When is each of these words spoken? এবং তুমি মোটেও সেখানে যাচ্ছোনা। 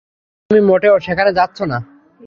এবং 0.03 0.41
তুমি 0.49 0.61
মোটেও 0.67 0.95
সেখানে 0.99 1.31
যাচ্ছোনা। 1.33 1.77